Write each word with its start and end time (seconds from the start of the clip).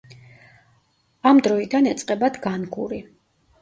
ამ 1.33 1.43
დროიდან 1.51 1.93
ეწყებათ 1.95 2.43
განგური. 2.51 3.05